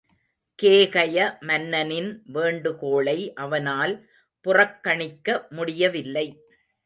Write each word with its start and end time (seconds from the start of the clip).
கேகய 0.59 1.17
மன்னனின் 1.41 2.23
வேண்டுகோளை 2.25 3.33
அவனால் 3.35 3.93
புறக்கணிக்க 4.45 5.45
முடியவில்லை. 5.49 6.27